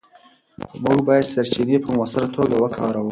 موږ 0.83 0.97
باید 1.07 1.29
سرچینې 1.33 1.77
په 1.83 1.89
مؤثره 1.95 2.27
توګه 2.35 2.55
وکاروو. 2.63 3.09